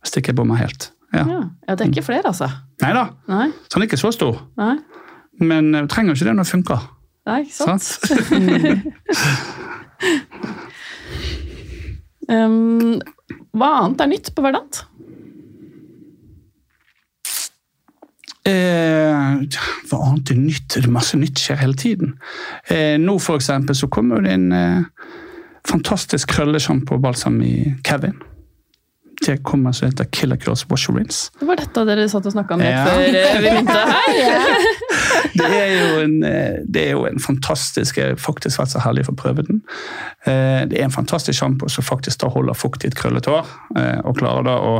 [0.00, 0.90] hvis ikke jeg bommer helt.
[1.12, 1.22] Ja.
[1.22, 2.48] Ja, ja, det er ikke flere, altså.
[2.82, 4.40] Nei da, så den er ikke så stor.
[4.58, 4.76] nei,
[5.40, 6.88] Men vi trenger ikke det når det funker.
[7.26, 7.82] Nei ikke sant?
[7.82, 8.32] Sant?
[12.26, 12.98] Um,
[13.54, 14.82] hva annet er nytt på Verdant?
[18.46, 19.46] Eh,
[19.90, 20.68] hva annet er nytt?
[20.74, 22.14] Det er masse nytt skjer hele tiden.
[22.70, 25.12] Eh, nå for eksempel så kommer det en eh,
[25.66, 28.18] fantastisk krøllesjampo og balsam i Kevin.
[29.24, 31.30] Det kommer som heter Killer Girls Wash and Rinse.
[31.40, 32.84] Det var dette dere satt og snakka om rett Ja.
[32.84, 34.66] før eh, vi begynte her.
[35.36, 38.80] Det er jo en, eh, det er jo en fantastisk Jeg har faktisk vært så
[38.84, 39.62] heldig å få prøve den.
[40.26, 43.46] Eh, Det er en fantastisk sjampo som faktisk da holder fukt i et krøllet hår.
[43.76, 44.76] eh, Og klarer da å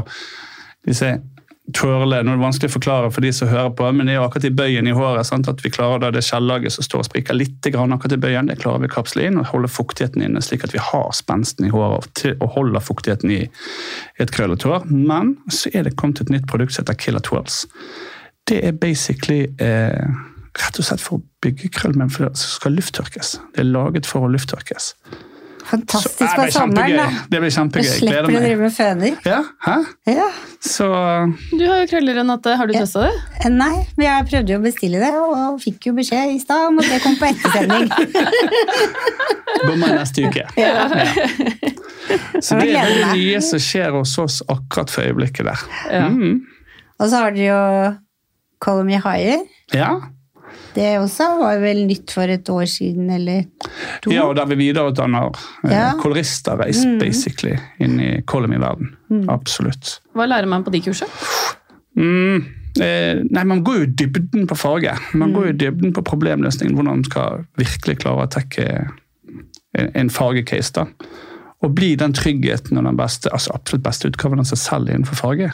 [0.87, 1.17] disse
[1.75, 4.21] twirle Nå er det vanskelig å forklare for de som hører på, men det er
[4.21, 5.27] jo akkurat i bøyen i håret.
[5.27, 5.49] Sant?
[5.51, 8.51] At vi klarer da det skjellaget som står og spriker litt grann akkurat i bøyen,
[8.51, 11.67] det klarer vi å kapsle inn og holde fuktigheten inne, slik at vi har spensten
[11.67, 13.43] i håret til holder holde fuktigheten i
[14.23, 14.87] et krøllet hår.
[14.91, 17.65] Men så er det kommet et nytt produkt som heter Killer Twirls.
[18.47, 20.07] Det er basically eh,
[20.57, 23.37] rett og slett for å bygge krøll, men for det skal lufttørkes.
[23.55, 24.93] Det er laget for å lufttørkes.
[25.67, 27.07] Fantastisk for blir sommeren, da.
[27.33, 27.87] Det blir kjempegøy.
[27.89, 29.17] Jeg slipper å drive med føner.
[29.27, 29.77] Ja, hæ?
[30.13, 30.27] Ja.
[30.63, 30.87] Så
[31.59, 32.55] Du har jo krøller, Renate.
[32.57, 32.81] Har du Ja.
[32.85, 33.51] testa det?
[33.51, 36.79] Nei, men jeg prøvde jo å bestille det, og fikk jo beskjed i stad om
[36.79, 37.91] at det kom på ettersending.
[39.67, 40.45] bommer jeg neste uke.
[40.61, 40.89] Ja.
[42.41, 45.65] Så det er det nye som skjer hos oss akkurat for øyeblikket der.
[45.91, 46.09] Ja.
[46.09, 46.43] Mm.
[47.01, 47.95] Og så har dere jo
[48.63, 49.43] Call Me Higher.
[49.75, 49.91] Ja.
[50.77, 53.47] Det også var vel nytt for et år siden, eller
[54.05, 54.13] to.
[54.13, 55.31] ja, og der vi videreutdanner
[55.65, 55.87] eh, Ja.
[56.01, 56.99] kolorister mm.
[57.01, 58.95] basically inn i Colony-verden.
[59.33, 60.01] Absolutt.
[60.15, 61.11] Hva lærer man på de kursene?
[61.97, 62.45] Mm.
[62.81, 64.97] Eh, nei, Man går jo dybden på farge.
[65.15, 66.75] Man går jo dybden på problemløsningen.
[66.77, 68.67] Hvordan man skal virkelig klare å tekke
[69.77, 70.73] en, en fargecase.
[70.77, 70.87] da.
[71.65, 75.17] Og bli den tryggheten og den beste, altså absolutt beste utgaven av seg selv innenfor
[75.17, 75.51] farge.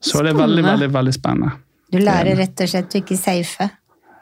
[0.00, 1.56] Så det er veldig, veldig, veldig spennende.
[1.90, 3.68] Du lærer rett og slett å ikke safe.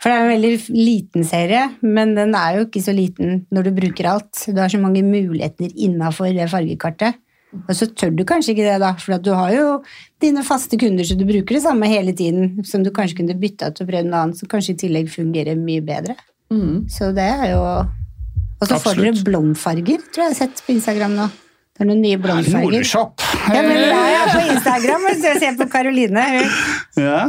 [0.06, 3.64] For det er en veldig liten serie, men den er jo ikke så liten når
[3.66, 4.44] du bruker alt.
[4.46, 7.16] Du har så mange muligheter innafor det fargekartet.
[7.56, 9.64] Og så tør du kanskje ikke det, da, for at du har jo
[10.22, 13.72] dine faste kunder, så du bruker det samme hele tiden, som du kanskje kunne bytta
[13.74, 16.14] til å prøve noe annet som kanskje i tillegg fungerer mye bedre.
[16.54, 16.84] Mm.
[16.92, 20.76] Så det er jo Og så får dere blomfarger, tror jeg jeg har sett på
[20.76, 21.26] Instagram nå.
[21.74, 22.86] Det er noen nye er blomfarger.
[22.86, 23.26] du!
[23.50, 26.28] Ja, men det er på Instagram og så ser på Karoline.
[26.94, 27.26] Ja.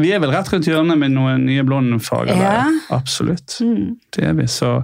[0.00, 2.50] Vi er vel rett rundt hjørnet med noen nye blondfarger Ja.
[2.64, 2.64] der.
[2.96, 3.58] Absolutt.
[4.16, 4.46] Det er vi.
[4.50, 4.82] Så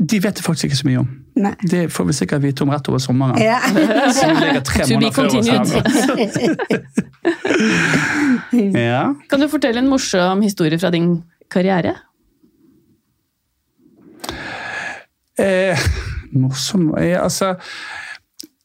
[0.00, 1.08] de vet det faktisk ikke så mye om.
[1.36, 1.52] Nei.
[1.68, 3.36] Det får vi sikkert vite om rett over sommeren.
[3.42, 3.58] Ja.
[4.16, 5.60] Så vi ligger tre måneder før oss her.
[8.76, 9.14] Ja.
[9.30, 11.96] Kan du fortelle en morsom historie fra din karriere?
[15.38, 15.76] Eh,
[16.32, 17.54] morsom eh, Altså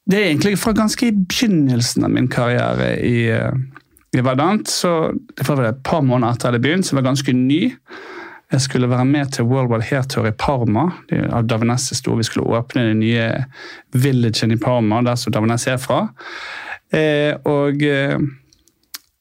[0.08, 3.51] Det er egentlig fra ganske i begynnelsen av min karriere i, eh,
[4.17, 4.67] i Verdant.
[4.69, 7.36] Så det var vel et par måneder etter jeg hadde begynt, så jeg var ganske
[7.38, 7.62] ny.
[8.52, 10.89] Jeg skulle være med til World Wide Hair Tour i Parma.
[11.32, 12.17] Av Davinesse sto.
[12.19, 13.30] Vi skulle åpne den nye
[13.95, 16.04] villagen i Parma, der som Davinesse er fra.
[16.91, 18.17] Eh, og eh,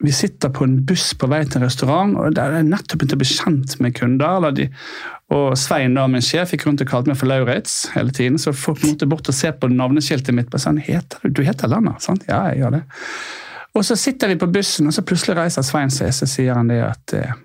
[0.02, 3.14] vi sitter på en buss på vei til en restaurant, og der er nettopp begynt
[3.14, 4.48] å bli kjent med kunder.
[4.56, 4.66] De,
[5.30, 8.40] og Svein, da, min sjef, gikk rundt og kalte meg for Lauritz hele tiden.
[8.40, 10.50] Så folk måtte bort og se på navneskiltet mitt.
[10.50, 12.26] og sånn, heter du heter Lennart, sant?
[12.26, 12.82] Ja, jeg gjør det.
[13.74, 16.70] Og så sitter vi på bussen, og så plutselig reiser Svein seg, så sier han
[16.72, 17.38] det at eh,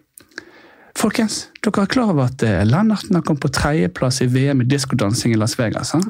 [0.96, 4.68] Folkens, dere er klar over at eh, Lennarten har kommet på tredjeplass i VM i
[4.72, 5.92] diskodansing i Las Vegas?
[5.92, 6.08] sant?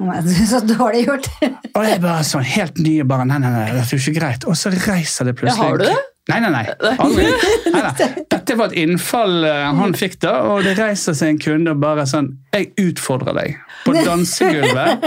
[0.51, 1.30] Så dårlig gjort.
[1.73, 4.19] Og jeg bare sånn helt ny og bare nei, nei, nei, det er jo ikke
[4.19, 4.45] greit.
[4.45, 5.95] Og så reiser det plutselig Ja, har du det?
[6.30, 6.93] Nei, nei, nei.
[7.01, 7.25] Aldri.
[7.73, 8.08] Nei, nei.
[8.34, 11.82] Dette var et innfall eh, han fikk da, og det reiser seg en kunde og
[11.82, 15.06] bare sånn Jeg utfordrer deg på dansegulvet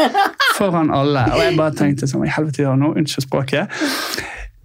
[0.59, 1.23] foran alle.
[1.35, 2.93] Og jeg bare tenkte sånn I helvete gjør jeg nå?
[2.99, 3.79] Unnskyld språket.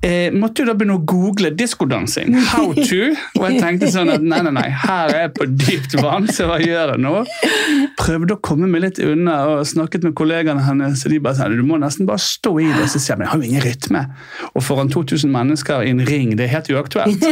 [0.03, 2.33] Eh, måtte jo da begynne å google diskodansing.
[2.51, 3.13] How to.
[3.39, 6.49] Og jeg tenkte sånn at nei, nei, nei, her er jeg på dypt vann, så
[6.49, 7.13] hva gjør jeg nå?
[8.01, 11.05] Prøvde å komme meg litt unna og snakket med kollegaene hennes.
[11.07, 12.89] og de bare sa du må nesten bare stå i det.
[12.91, 14.03] Så sier jeg men jeg har jo ingen rytme.
[14.51, 17.23] Og foran 2000 mennesker i en ring, det er helt uaktuelt.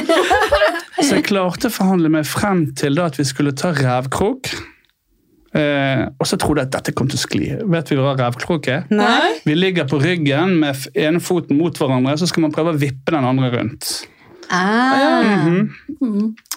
[1.02, 4.52] Så jeg klarte å forhandle meg frem til da at vi skulle ta revkrok.
[5.52, 7.50] Eh, og så trodde jeg at dette kom til å skli.
[7.74, 8.88] Vet vi hva revkråke er?
[8.94, 9.34] Nei.
[9.44, 13.12] Vi ligger på ryggen med ene foten mot hverandre, så skal man prøve å vippe
[13.12, 13.92] den andre rundt.
[14.52, 15.48] Ah.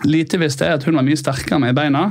[0.04, 2.08] Lite visste jeg at hun var mye sterkere med beina.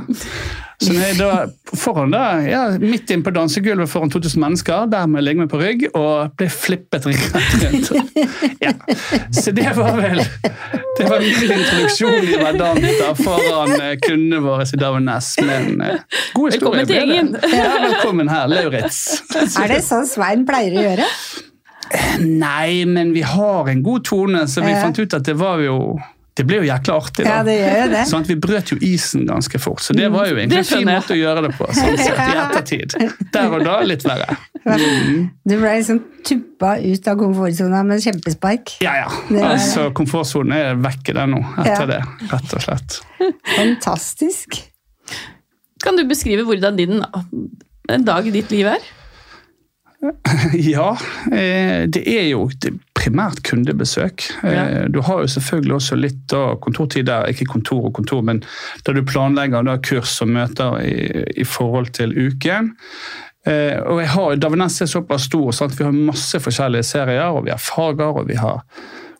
[0.84, 5.08] Så når jeg da foran da, ja, midt inn på dansegulvet foran 2000 mennesker, der
[5.08, 7.92] må jeg ligge meg på rygg, og ble flippet rett rundt.
[8.64, 8.72] Ja.
[9.36, 10.22] Så det var vel
[10.98, 15.32] det var min introduksjon i Verdanta foran eh, kundene våre i Davenes.
[15.44, 16.04] Men eh,
[16.36, 16.84] god historie.
[16.84, 17.34] Velkommen til gjengen.
[17.54, 19.02] Ja, velkommen her, Lauritz.
[19.36, 21.10] Er det sånn Svein pleier å gjøre?
[22.20, 24.82] Nei, men vi har en god tone, så vi Ja.
[24.82, 26.00] fant ut at det var jo
[26.36, 27.30] Det ble jo jækla artig, da.
[27.30, 28.00] Ja, det gjør det.
[28.10, 30.88] Sånn at Vi brøt jo isen ganske fort, så det var jo egentlig en fin
[30.88, 31.68] måte å gjøre det på.
[31.78, 32.96] sånn sett, i ettertid.
[33.32, 34.38] Der og da litt verre.
[34.66, 38.78] Du ble liksom tuppa ut av komfortsona med kjempespark.
[38.82, 39.10] Ja, ja.
[39.52, 41.86] Altså, Komfortsonen er vekke der nå, etter Ja.
[41.86, 42.02] det.
[42.32, 43.00] Rett og slett.
[43.56, 44.58] Fantastisk.
[45.84, 47.04] Kan du beskrive hvordan din,
[47.90, 48.80] en dag i ditt liv er?
[50.74, 50.94] Ja,
[51.32, 52.48] eh, det er jo
[52.98, 54.26] primært kundebesøk.
[54.44, 54.88] Eh, Ja.
[54.88, 58.44] Du har jo selvfølgelig også litt av kontortid der, ikke kontor og kontor, men
[58.86, 62.74] da du planlegger kurs og møter i, i forhold til uken.
[63.46, 65.76] Eh, og jeg har, Daveness er såpass stor, sant?
[65.80, 68.64] vi har masse forskjellige serier, og vi har farger, og vi har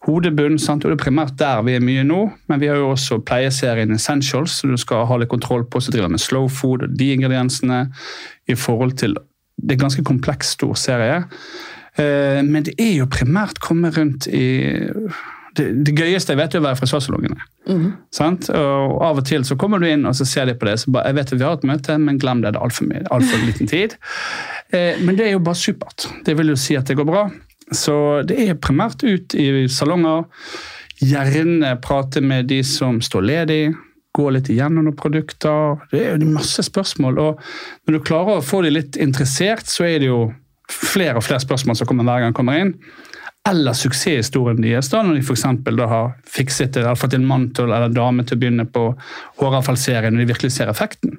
[0.08, 0.60] hodebunn.
[0.60, 0.86] Sant?
[0.86, 3.92] og Det er primært der vi er mye nå, men vi har jo også pleieserien
[3.96, 7.14] Essentials, som du skal ha litt kontroll på, så driver med slow food og de
[7.16, 7.86] ingrediensene
[8.48, 9.18] i forhold til
[9.64, 11.24] Det er en ganske kompleks, stor serie.
[11.96, 14.90] Eh, Men det er jo primært komme rundt i
[15.54, 17.44] det, det gøyeste jeg vet, er å være frisørsalongene.
[17.70, 17.90] Mm.
[18.58, 20.80] Og av og til så kommer du inn og så ser de på det.
[20.82, 22.54] så bare, jeg vet at vi har et møte, men glem det.
[22.56, 23.96] Det er altfor alt liten tid.
[24.74, 26.08] Eh, Men det er jo bare supert.
[26.26, 27.30] Det vil jo si at det går bra.
[27.72, 30.26] Så det er primært ut i salonger.
[31.04, 33.76] Gjerne prate med de som står ledig.
[34.14, 35.80] Gå litt igjennom noen produkter.
[35.92, 37.20] Det er jo masse spørsmål.
[37.20, 37.42] Og
[37.88, 40.28] når du klarer å få de litt interessert, så er det jo
[40.70, 42.76] flere og flere spørsmål som kommer hver gang de kommer inn.
[43.50, 47.74] Eller suksesshistorien deres, da, når de for da har fikset eller fått en mann til,
[47.76, 48.86] eller dame til å begynne på
[49.42, 51.18] håravfallsserien, når de virkelig ser effekten.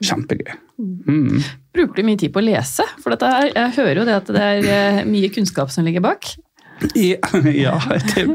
[0.00, 0.54] Kjempegøy.
[0.80, 1.42] Mm.
[1.76, 2.86] Bruker du mye tid på å lese?
[3.02, 6.32] For dette jeg hører jo det at det er eh, mye kunnskap som ligger bak.
[7.64, 7.80] Ja,
[8.14, 8.26] det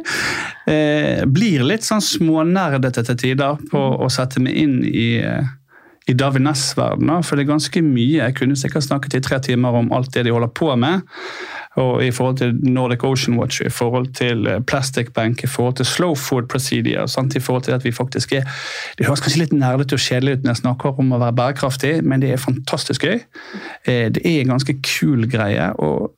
[0.66, 5.50] eh, blir litt sånn smånerdete til tider på å sette meg inn i, eh,
[6.10, 7.26] i Davines-verdenen.
[7.26, 8.22] For det er ganske mye.
[8.24, 11.06] Jeg kunne sikkert snakket i tre timer om alt det de holder på med.
[11.80, 15.78] Og I forhold til Nordic Ocean Watch, i forhold til eh, Plastic Bank, i forhold
[15.80, 17.08] til Slow Food Procedure.
[17.08, 17.36] Sant?
[17.36, 18.44] I forhold til at vi faktisk er
[18.98, 21.94] Det høres kanskje litt nerdete og kjedelig ut når jeg snakker om å være bærekraftig,
[22.04, 23.22] men det er fantastisk gøy.
[23.86, 25.72] Eh, det er en ganske kul greie.
[25.80, 26.12] og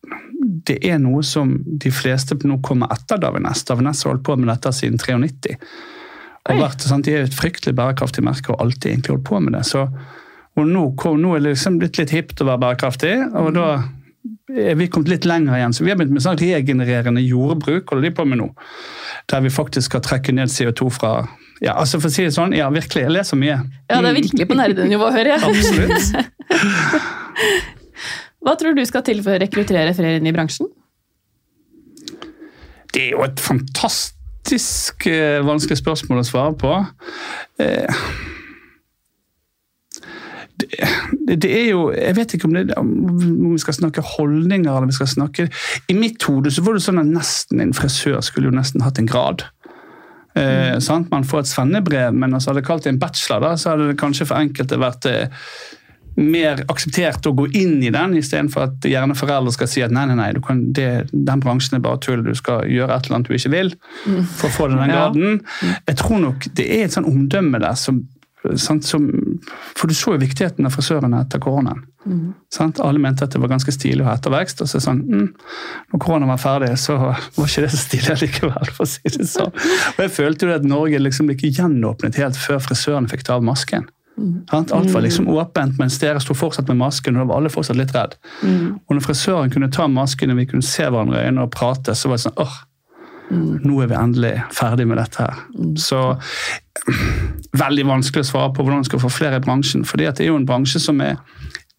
[0.67, 3.63] det er noe som de fleste nå kommer etter Davines.
[3.67, 5.58] Davines har holdt på med dette siden 93.
[6.52, 7.08] Og vært, sant?
[7.08, 9.63] De er et fryktelig bærekraftig merke og alltid egentlig holdt på med det.
[9.69, 9.86] Så,
[10.60, 10.88] og nå,
[11.19, 13.67] nå er det liksom blitt litt hipt å være bærekraftig, og da
[14.54, 15.76] er vi kommet litt lenger igjen.
[15.76, 18.49] Så vi har begynt med sånn regenererende jordbruk, holder de på med nå.
[19.32, 21.15] Der vi faktisk skal trekke ned CO2 fra
[21.63, 23.06] ja, altså For å si det sånn, ja, virkelig.
[23.06, 23.54] Jeg leser mye.
[23.88, 25.43] Ja, det er virkelig på nerdenivå, hører jeg.
[25.47, 26.10] Absolutt.
[28.44, 30.70] Hva tror du skal til for å rekruttere flere inn i bransjen?
[32.94, 36.74] Det er jo et fantastisk eh, vanskelig spørsmål å svare på.
[37.64, 38.04] Eh,
[40.54, 40.70] det,
[41.42, 44.96] det, er jo Jeg vet ikke om, det, om vi skal snakke holdninger eller vi
[44.96, 45.48] skal snakke
[45.90, 49.02] I mitt hode så var det sånn at nesten en frisør skulle jo nesten hatt
[49.02, 49.48] en grad.
[50.36, 51.08] Eh, mm.
[51.12, 53.92] Man får et svennebrev, men altså hadde det kalt det en bachelor, da, så hadde
[53.92, 55.50] det kanskje for enkelte vært eh,
[56.15, 60.06] mer akseptert å gå inn i den, istedenfor at gjerne foreldre skal si at nei,
[60.10, 63.32] nei, nei, kan, det, den bransjen er bare tull, du skal gjøre et eller annet
[63.32, 63.73] du ikke vil
[64.38, 65.39] for å få den graden.
[65.88, 68.04] Jeg tror nok det er et sånn omdømme der som
[68.60, 69.06] Sant, som,
[69.71, 71.86] for du så jo viktigheten av frisørene etter koronaen.
[72.04, 72.34] Mm.
[72.84, 74.60] Alle mente at det var ganske stilig å ha ettervekst.
[74.65, 75.30] og så sånn, mm,
[75.93, 78.71] Når koronaen var ferdig, så var ikke det så stilig likevel.
[78.76, 79.54] for å si det sånn.
[79.95, 83.47] Og Jeg følte jo at Norge liksom ikke gjenåpnet helt før frisørene fikk ta av
[83.47, 83.88] masken.
[84.17, 84.43] Mm.
[84.54, 87.80] Alt var liksom åpent, mens dere sto fortsatt med masken, og da var alle fortsatt
[87.80, 88.13] litt redd.
[88.43, 88.76] Mm.
[88.86, 91.95] Og når frisøren kunne ta masken og vi kunne se hverandre i øynene og prate,
[91.97, 92.62] så var det sånn åh,
[93.32, 93.60] Mm.
[93.63, 95.41] Nå er vi endelig ferdig med dette her.
[95.56, 95.76] Mm.
[95.80, 95.99] Så
[97.63, 99.86] veldig vanskelig å svare på hvordan man skal få flere i bransjen.
[99.88, 101.17] For det er jo en bransje som er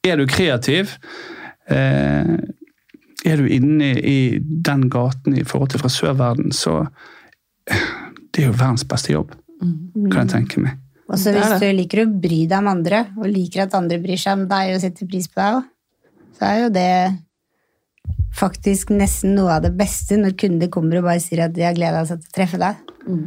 [0.04, 0.98] Er du kreativ,
[1.72, 2.34] eh,
[3.24, 6.82] er du inne i den gaten i forhold til frisørverden, så
[7.64, 10.10] det er jo verdens beste jobb, mm.
[10.10, 10.76] kan jeg tenke meg.
[11.04, 14.38] Også hvis du liker å bry deg om andre, og liker at andre bryr seg
[14.38, 15.70] om deg og setter pris på deg
[16.34, 16.90] så er jo det
[18.34, 21.76] faktisk nesten noe av det beste når kunder kommer og bare sier at de har
[21.76, 22.80] gleda seg til å treffe deg.
[23.06, 23.26] Mm.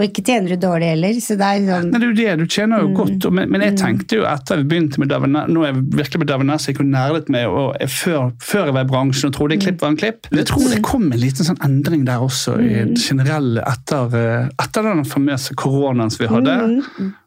[0.00, 1.16] Og ikke tjener du dårlig heller.
[1.20, 1.90] så det er sånn...
[1.92, 2.94] Nei, det er jo det, du tjener jo mm.
[2.96, 3.26] godt.
[3.36, 3.80] Men, men, jeg mm.
[3.82, 6.94] tenkte jo etter vi begynte med Davines, nå er jeg virkelig med Davines, jeg kunne
[6.94, 9.98] nærlet med og jeg, før, før, jeg var i bransjen og trodde klipp var en
[10.00, 10.30] klipp.
[10.30, 13.02] Men jeg tror det kom en liten sånn endring der også, i det mm.
[13.02, 16.56] generelle etter, eh, etter den famøse koronaen som vi hadde.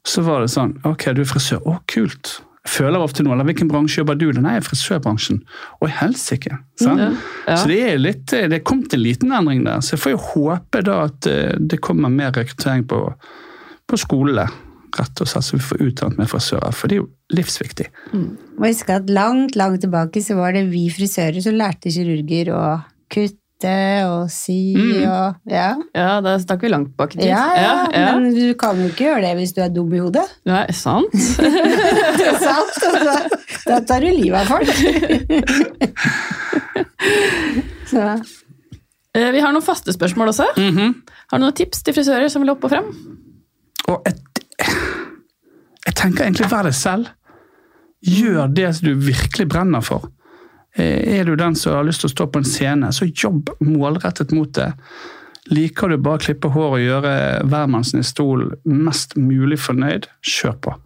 [0.09, 1.61] Så var det sånn Ok, du er frisør.
[1.69, 4.35] Å, kult føler ofte noe, eller hvilken bransje jobber du i?
[4.39, 5.41] Nei, frisørbransjen.
[5.81, 6.59] Og helsike!
[6.81, 6.93] Ja.
[7.45, 7.57] Ja.
[7.57, 9.83] Så det er litt, det er kommet en liten endring der.
[9.83, 13.01] Så jeg får jo håpe da at eh, det kommer mer rekruttering på,
[13.89, 14.47] på skolene.
[14.93, 17.87] Rett og slett, så vi får utdannet mer frisører, for det er jo livsviktig.
[18.13, 18.27] Mm.
[18.59, 22.65] Og husk at Langt langt tilbake så var det vi frisører som lærte kirurger å
[23.11, 25.03] kutte kutte og si mm.
[25.07, 27.29] og Ja, ja da stakk vi langt bak i tid.
[27.29, 30.01] Ja, ja, ja, men du kan jo ikke gjøre det hvis du er dum i
[30.03, 30.25] hodet.
[30.49, 31.13] Nei, sant.
[32.19, 32.77] det er sant.
[32.89, 33.15] Altså.
[33.67, 34.69] da tar du livet av folk.
[37.93, 38.03] Så.
[39.13, 40.45] Eh, vi har noen faste spørsmål også.
[40.57, 40.93] Mm -hmm.
[41.31, 42.85] Har du noen tips til frisører som vil opp og frem?
[43.87, 44.21] Og et,
[45.85, 47.07] jeg tenker egentlig vær deg selv.
[48.01, 50.09] Gjør det du virkelig brenner for.
[50.75, 53.51] Eh, er du den som har lyst til å stå på en scene, så jobb
[53.61, 54.71] målrettet mot det.
[55.51, 57.13] Liker du bare å klippe hår og gjøre
[57.51, 60.77] hvermannsen i stol mest mulig fornøyd, kjør på.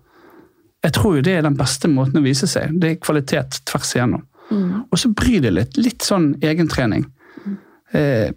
[0.86, 2.74] Jeg tror jo det er den beste måten å vise seg.
[2.82, 4.26] Det er kvalitet tvers igjennom.
[4.50, 4.88] Mm.
[4.88, 5.78] Og så bry deg litt.
[5.80, 7.06] Litt sånn egentrening.
[7.44, 7.56] Mm.
[7.92, 8.28] Eh,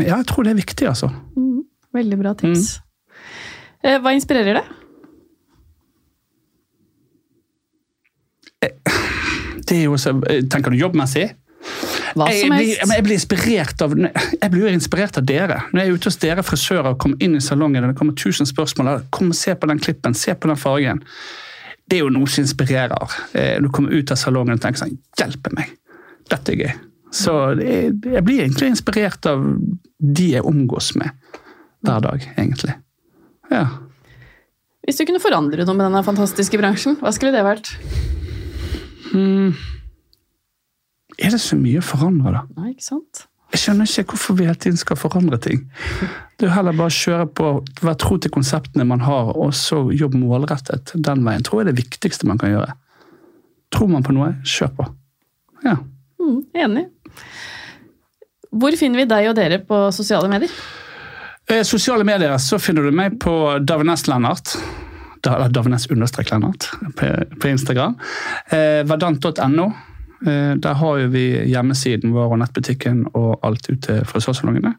[0.00, 1.10] ja, jeg tror det er viktig, altså.
[1.36, 1.64] Mm.
[1.96, 2.76] Veldig bra tips.
[2.78, 2.86] Mm.
[3.82, 4.76] Eh, hva inspirerer deg?
[8.66, 8.99] Eh,
[9.70, 11.30] det er jo så, eh, Tenker du jobbmessig?
[12.16, 12.80] Hva som helst.
[12.80, 15.60] Jeg, jeg, blir inspirert av, jeg blir jo inspirert av dere.
[15.70, 18.16] Når jeg er ute hos dere frisører og kommer inn i salongen og det kommer
[18.18, 21.04] tusen spørsmål, kom og se på den klippen, se på den fargen.
[21.90, 23.18] Det er jo noe som inspirerer.
[23.34, 25.74] Eh, du kommer ut av salongen og tenker sånn Hjelpe meg!
[26.30, 26.72] Dette er gøy.
[27.14, 29.42] Så jeg blir egentlig inspirert av
[29.98, 31.10] de jeg omgås med
[31.86, 32.76] hver dag, egentlig.
[33.50, 33.64] Ja.
[34.86, 37.72] Hvis du kunne forandre noe med denne fantastiske bransjen, hva skulle det vært?
[39.10, 39.54] Hmm,
[41.20, 42.46] Er det så mye å forandre, da?
[42.56, 43.26] Nei, ikke sant?
[43.50, 45.64] Jeg skjønner ikke hvorfor vi hele tiden skal forandre ting.
[46.38, 47.48] Det er heller bare å kjøre på,
[47.82, 51.42] være tro til konseptene man har, og så jobbe målrettet den veien.
[51.46, 52.76] Tror jeg det viktigste man kan gjøre.
[53.74, 54.86] Tror man på noe, kjør på.
[55.66, 55.74] Ja.
[56.22, 56.86] Mm, enig.
[58.50, 60.54] Hvor finner vi deg og dere på sosiale medier?
[61.50, 63.34] Eh, sosiale medier så finner du meg på
[63.66, 64.54] Davines Lennart.
[65.22, 67.96] Davnes understrek Lennart på, på Instagram.
[68.50, 69.72] Eh, Verdant.no.
[70.26, 74.74] Eh, der har vi hjemmesiden vår og nettbutikken og alt ut til frisørsalongene.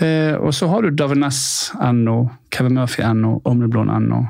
[0.00, 2.18] Eh, og så har du Davines.no,
[2.52, 4.24] kevinmurphy.no, omniblond.no,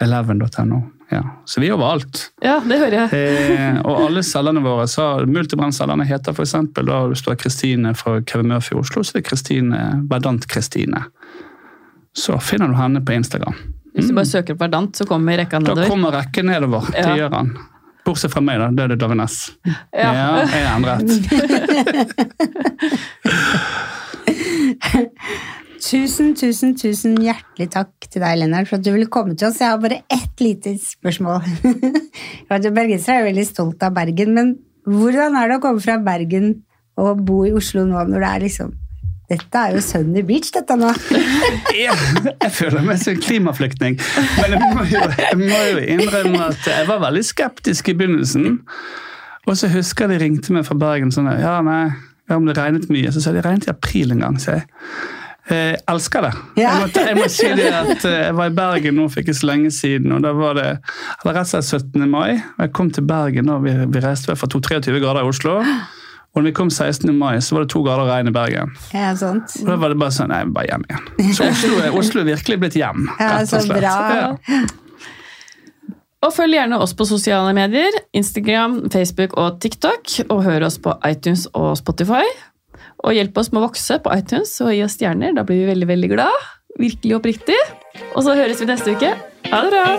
[0.00, 0.82] eleven.no.
[1.12, 1.22] Ja.
[1.44, 2.30] Så vi er overalt.
[2.40, 3.18] Ja, det hører jeg.
[3.18, 6.56] Eh, og alle cellene våre, så Multibrandcellene heter f.eks.
[6.78, 11.04] da det står Kristine fra Kevin Murphy i Oslo, så det er Kristine Verdant Kristine.
[12.16, 13.58] Så finner du henne på Instagram.
[13.94, 15.82] Hvis du bare søker på Verdant, så kommer rekka nedover.
[15.84, 16.80] Da kommer rekken nedover.
[16.92, 17.16] Det Ja.
[17.16, 17.52] gjør han.
[18.04, 18.68] Bortsett fra meg, da.
[18.70, 19.36] Det er det Davines.
[19.94, 20.12] Ja.
[20.12, 21.08] Ja, jeg er endret.
[25.82, 29.58] Tusen, tusen, tusen hjertelig takk til deg, Lennart, for at du ville komme til oss.
[29.60, 31.42] Jeg har bare ett lite spørsmål.
[31.66, 34.52] Jeg vet jo, Bergensere er veldig stolt av Bergen, men
[34.86, 36.52] hvordan er det å komme fra Bergen
[37.00, 38.72] og bo i Oslo nå, når det er liksom
[39.30, 40.90] Dette er jo Sunny Beach, dette nå.
[41.72, 41.94] Jeg,
[42.28, 43.94] jeg føler meg som en klimaflyktning.
[44.36, 48.58] Men jeg må, jo, jeg må jo innrømme at jeg var veldig skeptisk i begynnelsen.
[49.48, 51.86] Og så husker jeg de ringte meg fra Bergen sånn Ja, nei,
[52.30, 53.10] om det regnet mye.
[53.14, 54.68] Så sa de regnet i april en gang, sier jeg.
[55.50, 56.30] Jeg elsker det.
[56.60, 56.76] Ja.
[56.76, 59.34] Jeg, måtte, jeg må si det at eh, jeg var i Bergen nå for ikke
[59.34, 62.04] så lenge siden, og da var det eller rett og slett 17.
[62.12, 62.36] mai.
[62.36, 65.58] og Jeg kom til Bergen, og vi, vi reiste fra 23 grader i Oslo.
[66.32, 67.10] Og når vi kom 16.
[67.18, 68.70] mai, så var det to grader regn i Bergen.
[68.96, 69.52] Ja, sånt.
[69.60, 71.34] Og da var det bare sånn, nei, bare hjem igjen.
[71.36, 73.82] Så Oslo er, Oslo er virkelig blitt hjem, Ja, rett så og slett.
[73.82, 73.96] bra.
[74.16, 74.62] Ja.
[76.22, 77.90] Og følg gjerne oss på sosiale medier.
[78.16, 80.08] Instagram, Facebook og TikTok.
[80.30, 82.22] Og hør oss på iTunes og Spotify.
[83.02, 85.34] Og hjelp oss med å vokse på iTunes og gi oss stjerner.
[85.34, 86.48] Da blir vi veldig veldig glad.
[86.78, 87.58] Virkelig oppriktig.
[88.14, 89.12] Og så høres vi neste uke.
[89.50, 89.98] Ha det bra!